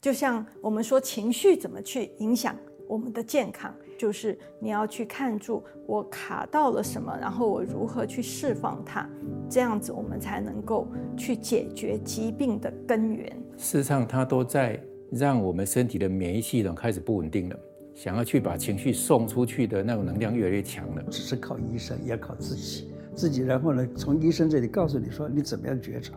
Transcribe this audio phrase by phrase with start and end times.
[0.00, 2.56] 就像我们说情绪怎么去影响
[2.88, 9.06] 我们的健康，就是你要去看住我卡到了什么，然后我如何去释放它，
[9.48, 13.30] 这样子我们才能够去解决疾病的根源。
[13.58, 14.82] 事实上，它都在
[15.12, 17.58] 让我们身体的免疫系统开始不稳定了，
[17.94, 21.02] 想要去把情绪送出去的那种能量越来越强了。
[21.10, 26.14] 只是靠医生，也要靠自己，自己然后呢，从医生这里告诉你说你怎么样觉察，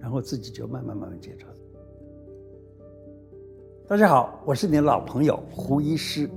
[0.00, 1.46] 然后自己就慢慢慢慢觉察。
[3.88, 6.28] 大家好，我是你的老朋友胡医师。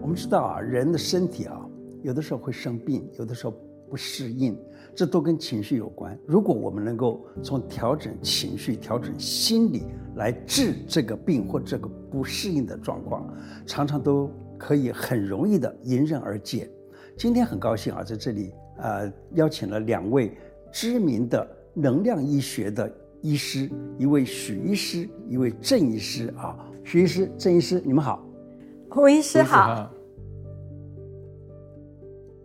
[0.00, 1.64] 我们知道啊，人的身体啊，
[2.02, 3.54] 有的时候会生病，有的时候
[3.88, 4.58] 不适应，
[4.92, 6.18] 这都跟情绪有关。
[6.26, 9.84] 如果我们能够从调整情绪、调整心理
[10.16, 13.32] 来治这个病或这个不适应的状况，
[13.64, 16.68] 常常都可以很容易的迎刃而解。
[17.16, 20.36] 今天很高兴啊，在这里呃邀请了两位
[20.72, 26.58] 知名的能量医学的医师，一位许医师，一位郑医师啊。
[26.84, 28.24] 许医师、郑医师，你们好。
[28.90, 29.88] 胡医师好。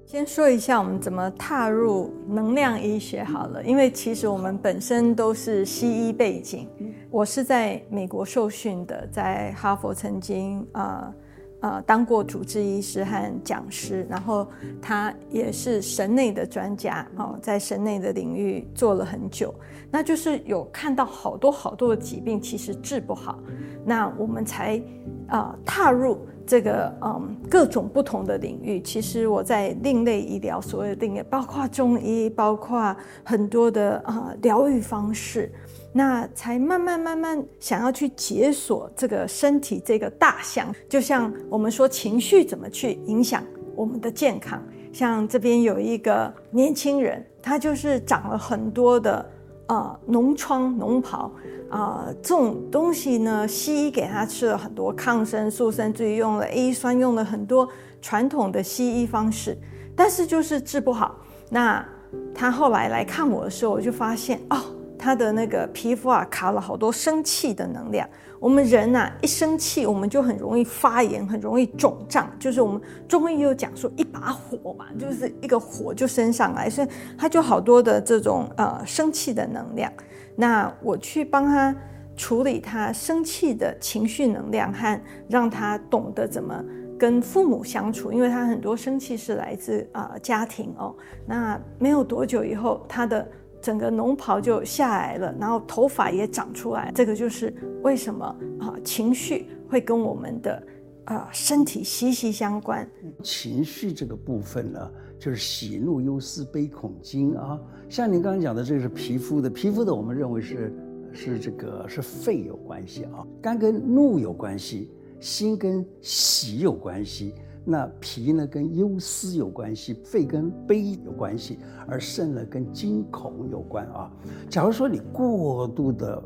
[0.05, 6.69] 先说一下我们怎么踏入能量医学好了，因为其实我们本身都是西医背景。
[7.11, 11.13] 我是在美国受训的，在哈佛曾经啊呃，
[11.59, 14.47] 呃当过主治医师和讲师，然后
[14.81, 19.53] 他也是神内的专家哦，在神内的领域做了很久。
[19.89, 23.39] 那就是有看到好多好多的疾病，其实治不好，
[23.85, 24.81] 那我们才
[25.27, 28.81] 啊、踏入这个嗯各种不同的领域。
[28.81, 35.51] 其实我在另类医疗，所谓的另类，包括中医，包括很多的啊、呃、疗愈方式，
[35.91, 40.73] 那才慢慢慢慢想要去解锁这个身体这个大象。
[40.87, 43.43] 就像我们说情绪怎么去影响
[43.75, 49.29] 我们的健康，像这边有一个年轻人，他就是长了很多的。
[49.67, 51.29] 啊，脓疮、脓疱
[51.69, 57.67] 啊，这种东西呢，西医给他吃了很多抗生素，甚至于用了 A 酸，用了很多
[58.01, 59.57] 传统的西医方式，
[59.95, 61.15] 但是就是治不好。
[61.49, 61.85] 那
[62.33, 64.57] 他后来来看我的时候，我就发现哦，
[64.97, 68.07] 他的那个皮肤啊，卡了好多生气的能量。
[68.39, 72.29] 我们人呐、一生气，我们就很容易发炎，很容易肿胀。
[72.39, 76.87] 就是我们中医有讲说，一把火嘛，就是一个火就升上来，所以
[77.17, 79.91] 他就好多的这种呃生气的能量。
[80.35, 81.75] 那我去帮他
[82.15, 86.63] 处理他生气的情绪能量，和让他懂得怎么
[86.99, 90.93] 跟父母相处，因为他很多生气是来自啊、呃、家庭哦。
[91.25, 93.27] 那没有多久以后，他的。
[93.61, 96.91] 整个脓疱就下来了，然后头发也长出来。
[96.95, 97.53] 这个就是
[97.83, 98.25] 为什么
[98.59, 100.63] 啊，情绪会跟我们的
[101.05, 102.89] 啊身体息息相关。
[103.23, 107.59] 情绪这个部分呢，就是喜怒忧思悲恐惊啊。
[107.89, 110.73] 像您刚刚讲的，这个是皮肤的，皮肤的我们认为是
[111.13, 117.33] 是这个是肺有关系啊，肝跟怒有关系，心跟喜有关系。
[117.69, 124.09] 那脾呢，跟忧思有关系，肺跟悲有关系，而肾呢跟惊恐有关啊。
[124.49, 126.23] 假如说你过度的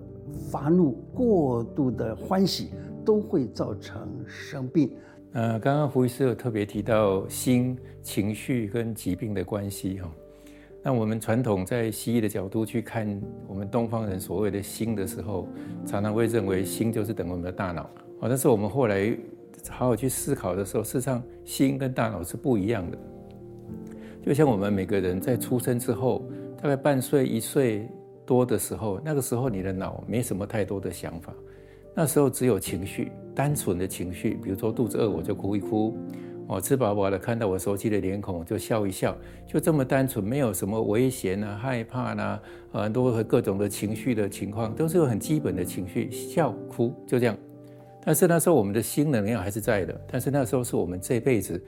[0.51, 2.69] 发怒，过度的欢喜，
[3.03, 4.91] 都会造成生病。
[5.31, 10.11] 呃，刚刚胡医师有特别提到心情绪跟疾病的关系哈。
[10.83, 15.47] 那我们传统在西医的角度去看我们东方人所谓的心的时候，
[15.87, 17.81] 常常会认为心就是等于我们的大脑
[18.19, 19.17] 啊，但是我们后来。
[19.69, 22.97] 好好去思考的时候，事实上心跟大脑是不一样的。
[24.23, 26.27] 就像我们每个人在出生之后，
[26.61, 27.89] 大概半岁、一岁
[28.25, 31.33] 多的时候，那个时候你的脑没什么太多的想法，
[31.95, 35.97] 那时候只有情绪，单纯的情绪，比如说肚子饿我就哭一哭，
[36.47, 39.17] 哦，吃饱饱了看到我熟悉的脸孔就笑一笑，
[39.47, 42.23] 就这么单纯，没有什么危险啊、害怕呐、
[42.71, 47.35] 啊，很多和各种的情绪的情况，都是有很基本的情绪，笑哭就这样。
[48.03, 51.61] 但是那时候我们的心能量还是在的，但是那时候是我们这辈子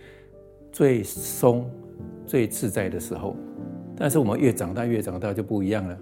[0.71, 1.69] 最松、
[2.25, 3.35] 最自在的时候。
[3.95, 5.97] 但是我们越长大越长大就不一样了，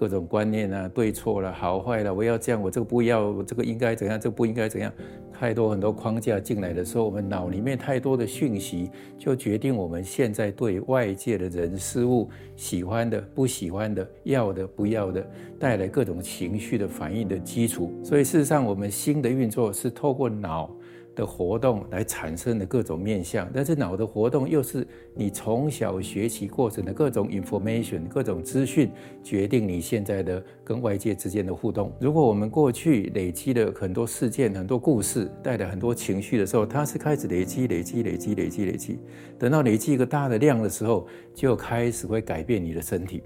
[0.00, 4.90] 各种观念啊、对错了、好坏了，我要这样，我这个不要，我这个应该怎样，这个不应该怎样。
[5.30, 15.22] 太多很多框架进来的时候，我们脑里面太多的讯息，就决定我们现在对外界的人事物喜欢的、不喜欢的、要的、不要的，
[15.58, 17.92] 带来各种情绪的反应的基础。
[18.02, 20.70] 所以事实上，我们心的运作是透过脑。
[21.14, 28.90] 的活动来产生的各种面向，但是脑的活动又是你从小学习过程的各种 information、各种资讯，
[29.22, 31.92] 决定你现在的跟外界之间的互动。
[32.00, 38.98] 如果我们过去累积了很多事件、很多故事，带了很多情绪的时候，它是开始累积、累积、累积、累积、累积，
[39.38, 43.22] 等到累积一个大的量的时候，就开始会改变你的身体。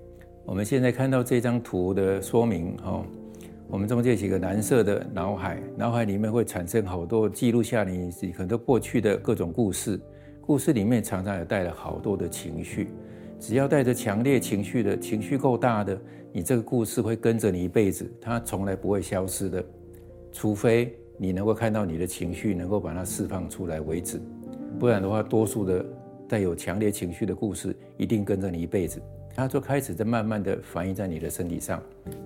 [0.47, 3.05] 我们现在看到这张图的说明，哦，
[3.69, 9.99] 我们中间几个蓝色的脑海，脑海里面会产生好多记录下你很多过去的各种故事，
[10.41, 12.89] 故事里面常常有带了好多的情绪。
[13.41, 15.99] 只要带着强烈情绪的情绪够大的，
[16.33, 19.65] 你这个故事会跟着你一辈子，它从来不会消失的，
[20.31, 24.21] 除非你能够看到你的情绪能够把它释放出来为止，
[24.79, 25.85] 不然的话，多数的
[26.29, 29.03] 带有强烈情绪的故事一定跟着你一辈子。
[29.37, 31.83] 它就开始在慢慢的反映在你的身体上，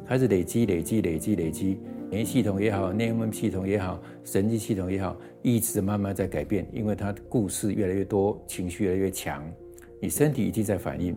[0.06, 9.43] 开始累积、累积、累积、累积，免疫系统也好，内分泌系统也好，神经系统也好，一直慢慢在改变，因为它故事越来越多，情绪越来越强，
[10.00, 11.16] 你身体一直在反应。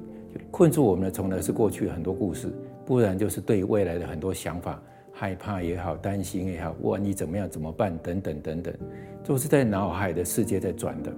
[0.50, 2.48] 困住我们的从来是过去很多故事，
[2.86, 8.74] 不然就是对未来的很多想法，害怕也好，担心也好，万一怎么样怎么办等等等等，
[9.26, 11.14] 都是在脑海的世界在转的。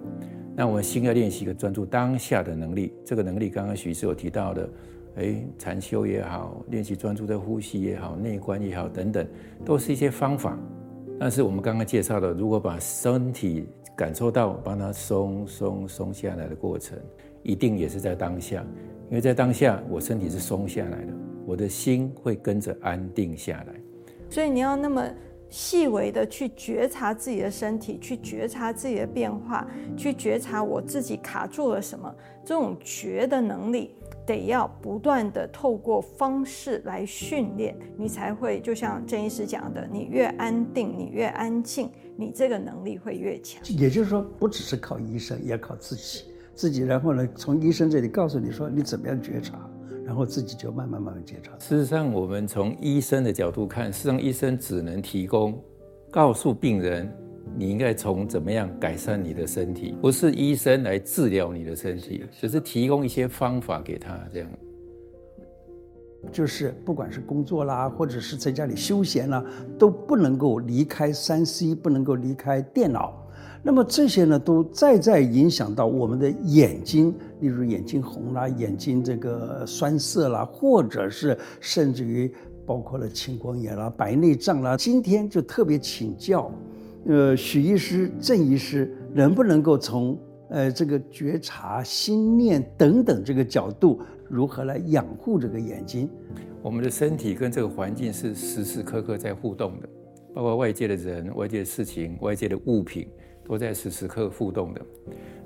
[0.56, 4.70] 那我们心要练习一个专注当下的能力，这个能力刚刚徐师有提到的，
[5.16, 9.28] 诶，禅修也好，练习专注在呼吸也好，内观也好，等等，
[9.66, 10.58] 都是一些方法。
[11.20, 17.00] 但是我们刚刚介绍的，如果把身体感受到，帮它松松松下来的过程，
[17.42, 18.64] 一定也是在当下，
[19.10, 21.14] 因为在当下我身体是松下来的，
[21.48, 23.74] 我的心会跟着安定下来。
[24.30, 25.04] 所以你要那么。
[25.54, 32.12] 细微的去觉察自己的身体，去觉察自己的变化，去觉察我自己卡住了什么。
[32.44, 33.94] 这种觉的能力，
[34.26, 43.62] 得要不断的透过方式来训练，你才会就像郑医师讲的，你越安定，你越安静，你这个能力会越强。
[43.78, 46.24] 也就是说，不只是靠医生，也要靠自己，
[46.56, 49.70] 自己然后呢，从医生这里告诉你说你怎么样觉察。
[50.06, 51.52] 然后自己就慢慢慢慢觉察。
[51.60, 55.58] 事实上，我们从医生的角度看，事实上医生只能提供，
[56.12, 57.10] 告诉病人
[57.56, 64.50] 你应该从怎么样改善你的身体，不是医生来治疗你的身体，只是提供一些方法给他这样。
[66.32, 69.44] 就是不管是工作啦，或者是在家里休闲啦，
[69.78, 73.23] 都不能够离开三 C，不能够离开电脑。
[73.66, 82.30] 那么这些呢，都在在影响到我们的眼睛，例如眼睛红啦，眼睛这个酸涩啦，或者是甚至于
[82.66, 84.76] 包括了青光眼啦、白内障啦。
[84.76, 86.52] 今天就特别请教，
[87.06, 90.20] 呃，许医师、郑医师，能不能够从
[90.50, 96.10] 呃这个觉察、心念等等这个角度，如何来养护这个眼睛？
[96.62, 99.88] 我们的身体跟这个环境是时时刻刻在互动的，
[100.34, 103.08] 包括外界的人、外界的事情、外界的物品。
[103.46, 104.82] 都在时时刻互动的，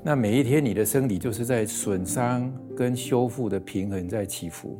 [0.03, 4.79] 那每一天你的身体就是在损伤跟修复的平衡在起伏。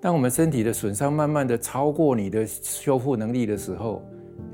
[0.00, 4.02] 当我们身体的损伤慢慢的超过你的修复能力的时候，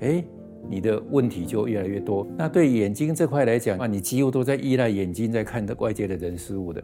[0.01, 0.25] 诶，
[0.69, 2.27] 你的问题就越来越多。
[2.37, 6.83] 那对眼睛这块来讲啊，你几乎都在依赖眼睛在看的外界的人事物的，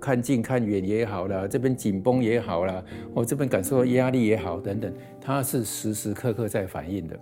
[0.00, 2.82] 看近看远也好啦，这边紧绷也好啦，
[3.12, 7.18] 我这边感受到压力也好等等，它是时时刻刻在反应的。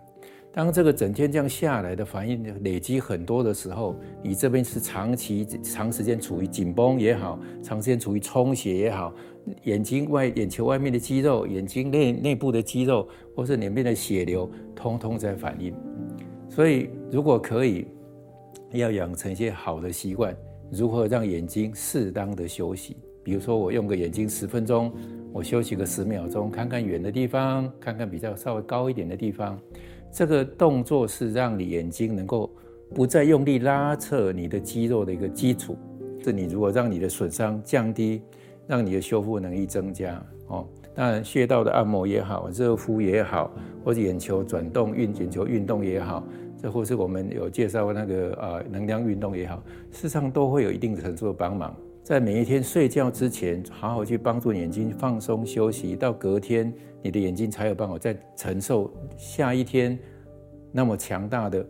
[0.54, 9.14] 当这个整天这样下来的反应累积很多的时候，你这边是长期长时间处于紧绷也好，长时间处于充血也好，
[9.64, 15.74] 眼睛外眼球外面的肌肉，眼睛内内部的肌肉，或是里面的血流，通通在反应。
[16.50, 17.86] 所以，如果可以，
[18.72, 20.36] 要养成一些好的习惯，
[20.70, 22.98] 如何让眼睛适当的休息？
[23.24, 24.92] 比如说，我用个眼睛十分钟，
[25.32, 29.58] 我休息个十秒钟，看看远的地方，看看比较稍微高一点的地方。
[30.12, 32.48] 这个动作是让你眼睛能够
[32.94, 35.76] 不再用力拉扯你的肌肉的一个基础。
[36.22, 38.22] 是你如果让你的损伤降低，
[38.68, 40.64] 让你的修复能力增加哦。
[40.94, 43.50] 当然，穴道的按摩也好，热敷也好，
[43.82, 46.22] 或者眼球转动、运眼球运动也好，
[46.60, 51.74] 这或是我们有介绍那个啊能量运动也好，事实上都会有一定程度的帮忙。
[52.02, 59.96] 在每一天睡觉之前，好好去帮助眼睛放松休息，到隔天你的眼睛才有办法再承受下一天
[60.72, 61.64] 那么强大的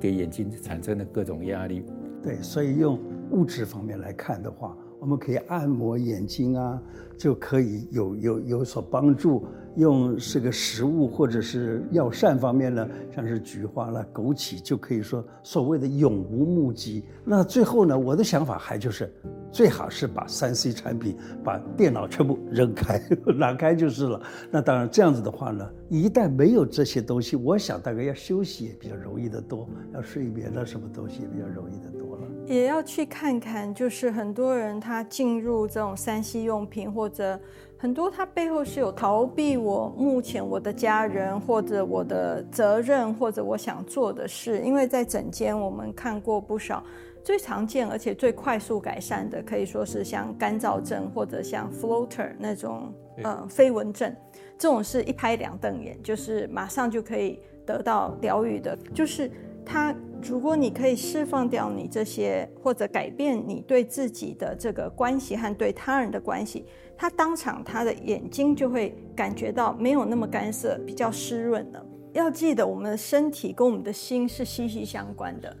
[0.00, 1.84] 给眼睛产生的各种压力。
[2.20, 2.98] 对，所以用
[3.30, 6.82] 物质方面来看的话，我们可以按摩眼睛啊，
[7.16, 9.46] 就可以有有有所帮助。
[9.76, 17.04] 用这个食物或者是药膳方面呢，像是菊花啦、枸杞，就可以说所谓的永无目击。
[17.24, 19.12] 那最后呢，我的想法还就是，
[19.52, 23.00] 最好是把三 C 产品、把电脑全部扔开、
[23.36, 24.20] 拿开就是了。
[24.50, 32.26] 那当然这样子的话呢，一旦没有这些东西，我想大概要休息也比较容易得多，要睡眠了什么东西也比较容易得多了。
[32.46, 37.38] 也要去看看，就是很多人他进入这种三 C 用品或者。
[37.80, 44.60] 很多，它背后是有逃避我目前我的家人，或者我的责任，或者我想做的事。
[44.60, 46.84] 因为在整间我们看过不少，
[47.24, 54.14] 最常见而且最快速改善的，可以说是像干燥症或者像 floater 那种呃飞蚊症。
[54.58, 58.76] 这种是一拍两瞪眼，就是马上就可以得到疗愈的。
[58.92, 59.30] 就是
[59.64, 71.84] 他，如果你可以释放掉你这些，或者改变你对自己的这个关系和对他人的关系，他当场他的眼睛就会感觉到没有那么干涩，比较湿润了。
[72.12, 75.56] 要记得，我们的身体跟我们的心是息息相关的。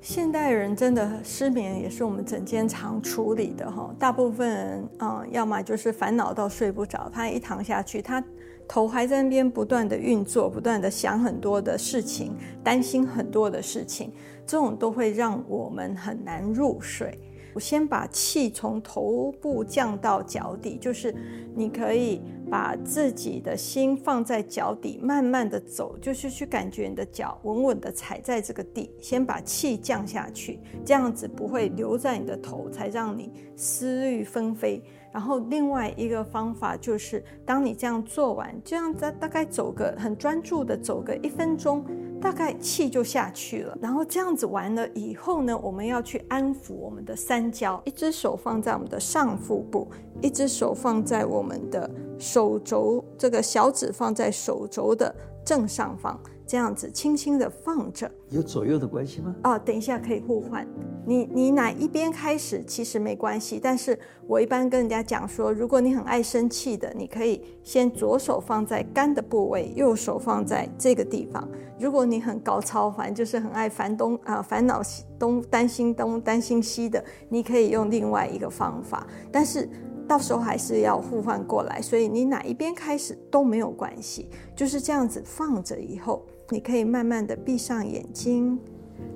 [0.00, 3.94] 现代人真的失眠，也是我们整间常处理的哈。
[3.98, 8.24] 大部分人啊，要么就是烦恼到睡不着，他一躺下去，他
[8.70, 14.12] 头还在那边不断的运作，不断的想很多的事情，担心很多的事情，
[14.46, 17.18] 这种都会让我们很难入睡。
[17.52, 21.12] 我先把气从头部降到脚底，就是
[21.52, 34.80] 你可以把自己的心放在脚底，慢慢的走，就是去感觉你的脚稳稳的踩在这个地，先把气降下去，这样子不会留在你的头，才让你思虑纷飞。
[35.12, 41.84] 然后另外一个方法就是，当你这样做完，这样大大概走个很专注的走个一分钟。
[42.20, 49.88] 大概气就下去了，然后这样子完了以后呢，我们要去安抚我们的三焦，一只手放在我们的上腹部，
[50.20, 56.20] 一只手放在我们的手肘，这个小指放在手肘的正上方。
[56.50, 59.32] 这样子轻轻的放着，有左右的关系吗？
[59.44, 60.66] 哦，等一下可以互换。
[61.06, 71.48] 你你哪一边开始其实没关系，但是我一般跟人家讲说，如果你很爱生气的，你可以先左手放在肝的部位，右手放在这个地方。
[71.78, 79.68] 如果你很高超烦，就是很爱烦东啊烦恼西东担心东担心西的，你可以用另外一个方法，但是
[80.08, 86.26] 到时候还是要互换过来，所以你哪一边开始都没有关系，就是这样子放着以后。
[86.52, 88.58] 你可以慢慢的闭上眼睛，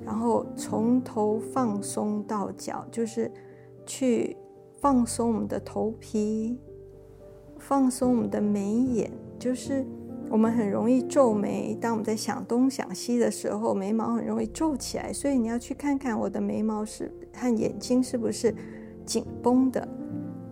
[0.05, 3.29] 然后从头放松到脚，就是
[3.85, 4.37] 去
[4.79, 6.57] 放松我们的头皮，
[7.59, 9.11] 放松我们的眉眼。
[9.37, 9.85] 就是
[10.29, 15.11] 我们很容易皱眉，当我们在想东想西的时候，眉毛很容易皱起来。
[15.11, 18.55] 所以你要去看看我的眉毛是和眼睛是不是
[19.05, 19.85] 紧绷的。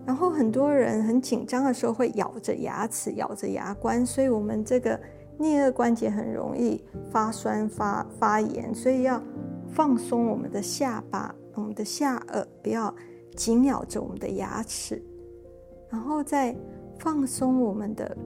[0.04, 5.00] 然后很多人很紧张的时候会咬着牙齿，咬着牙关，所以我们这个。
[5.38, 9.20] 颞颌关节很容易发酸发发炎，所以要
[9.68, 12.94] 放松我们的下巴、我们的下颚，不要
[13.36, 15.02] 紧咬着我们的牙齿，
[15.90, 16.54] 然后再
[16.98, 18.16] 放松我们的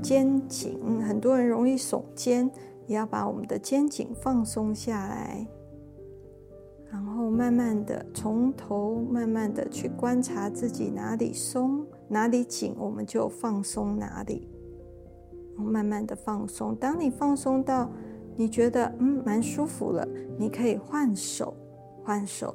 [0.00, 1.02] 肩颈。
[1.02, 2.50] 很多人容易耸肩，
[2.86, 5.46] 也要把我们的肩颈放松下来，
[6.90, 14.48] 然后慢慢的从头慢慢的去观察自己哪里松、哪里紧，我们就放松哪里。
[15.62, 17.90] 慢慢的放松，当你放松到
[18.36, 20.06] 你觉得嗯蛮舒服了，
[20.38, 21.54] 你可以换手，
[22.02, 22.54] 换手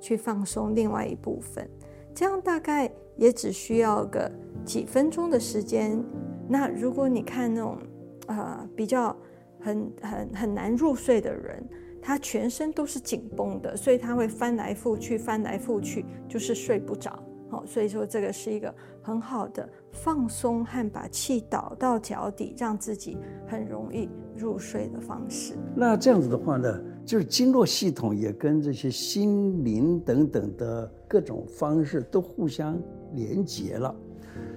[0.00, 1.68] 去放松另外一部分，
[2.14, 4.30] 这样大概也只需要个
[4.64, 6.02] 几分钟的时间。
[6.48, 7.78] 那如果你看那种
[8.26, 9.14] 呃比较
[9.60, 11.62] 很很很难入睡的人，
[12.00, 17.22] 他全身都是紧绷的，所以他会翻来覆去，翻来覆去，就是睡不着。
[17.50, 25.54] 好，所以说这个是一个很好的放松和把气导到脚底，让自己很容易入睡的方式。
[25.74, 32.78] 那这样子的话呢，就是经络系统也跟这些心灵等等的各种方式都互相
[33.14, 33.94] 连结了。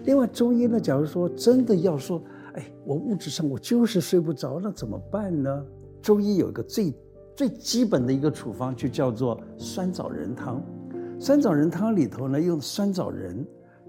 [0.04, 2.22] 另外，中医呢，假如说真的要说，
[2.56, 5.66] 哎，我物质上我就是睡不着，那怎么办呢？
[6.02, 6.94] 中医有一个最
[7.36, 10.62] 最基本的一个处方，就叫做酸枣仁汤。
[11.22, 13.46] 酸枣仁汤里头呢，用酸枣仁、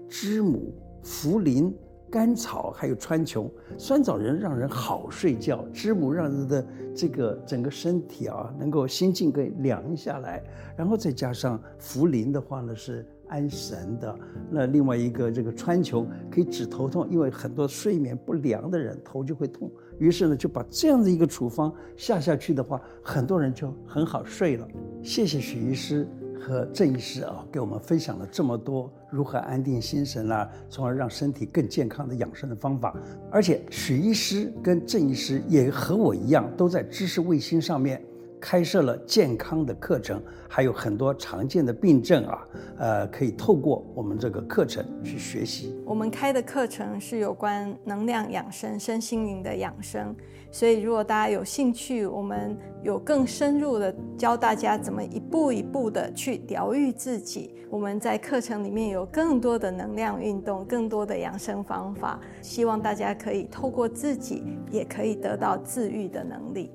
[0.07, 0.71] 知母、
[1.03, 1.73] 茯苓、
[2.07, 3.49] 甘草，还有川穹。
[3.75, 6.63] 酸枣仁让人好睡觉，知母让人的
[6.93, 10.43] 这个整个身体啊，能够心境给凉下来。
[10.77, 14.15] 然后再加上茯苓的话呢，是安神的。
[14.51, 19.71] 那另外一个这个川穹可以止头痛，因为很多睡眠不良的人头就会痛。
[19.97, 24.67] 于是呢，就把这样的一个处方下下去的话，很多人就很好睡了。
[25.01, 26.07] 谢谢许医师。
[26.43, 32.93] 和郑医师啊，给我们分享了这么多如何安定心神啦、从而让身体更健康的养生的方法。
[33.31, 38.03] 而且许医师跟郑医师也和我一样，都在知识卫星上面
[38.43, 42.47] 开设了健康的课程，还有很多常见的病症啊，
[42.77, 45.73] 呃，可以透过我们这个课程去学习。
[45.85, 50.13] 我们开的课程是有关能量养生、身心灵的养生。
[50.51, 57.55] 所以，如果大家有兴趣，我们有更深入的教大家怎么一步一步的去疗愈自己。
[57.69, 66.69] 我们在课程里面有更多的能量运动，更多的养生方法，希望大家可以透过自己，也可以得到治愈的能力。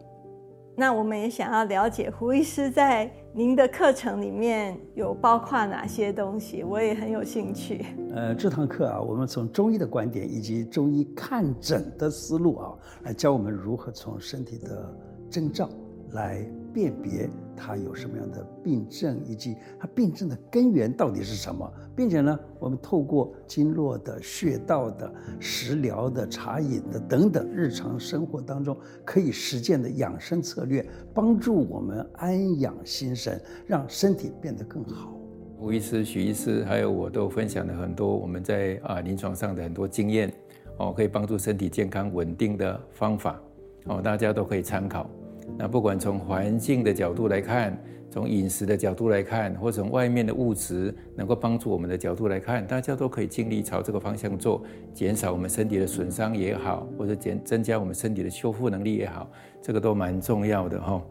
[0.81, 7.85] 那我们也想要了解胡医师在您的课程里面有包括哪些东西，我也很有兴趣。
[8.15, 14.97] 呃，这堂课啊，我们从中医的观点以及中医看诊的思路啊，来教我们如何从身体的
[15.29, 15.69] 征兆
[16.13, 35.15] 来辨别它有什么样的病症，以及它病症的根源到底是什么，并且呢，我们透过经络的、穴道的、食疗的、茶饮的等等日常生活当中可以实践的养生策略，帮助我们安养心神，让身体变得更好。
[35.59, 40.33] 胡医师、许医师还有我都分享了很多我们在啊临床上的很多经验
[40.77, 43.43] 哦，可以帮助身体健康稳定的方法
[43.87, 45.11] 哦，大家都可以参考。
[45.57, 47.77] 那不管从环境的角度来看，
[48.11, 54.63] 从饮食的角度来看，或从外面的物质能够帮助我们的角度来看，大家都可以尽力朝这个方向做，
[54.95, 61.03] 减少我们身体的损伤也好，或者减增加我们身体的修复能力也好，这个都蛮重要的哈。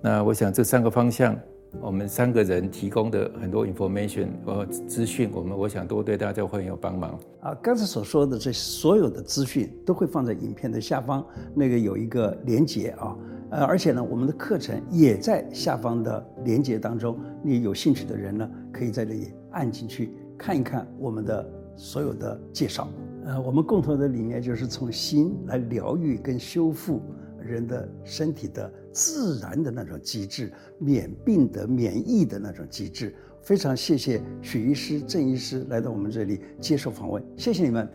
[0.00, 1.34] 那我想这三个方向，
[1.80, 7.18] 我们三个人提供的很多 information 和资讯，我们我想都对大家会有帮忙。
[7.40, 13.16] 啊，刚才所说的这所有的资讯都会放在影片的下方，那个有一个连接啊。
[13.50, 17.18] 呃，而且呢，我们的课程也在下方的链接当中。
[17.42, 22.88] 你有兴趣的人呢，可以在这里按进去看一看我们的所有的介绍。
[23.26, 27.00] 呃，我们共同的理念就是从心来疗愈跟修复
[27.46, 33.14] 人的身体的自然的那种机制，免病的、免疫的那种机制。
[33.42, 37.88] 非常谢谢许医师、郑医师来到我们这里接受访问，谢谢你们，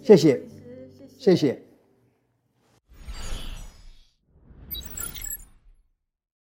[0.00, 0.40] 谢谢，
[1.18, 1.36] 谢谢。
[1.36, 1.65] 谢谢。